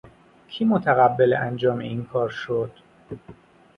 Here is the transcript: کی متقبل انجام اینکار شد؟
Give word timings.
کی 0.47 0.65
متقبل 0.65 1.33
انجام 1.33 1.79
اینکار 1.79 2.29
شد؟ 2.29 2.71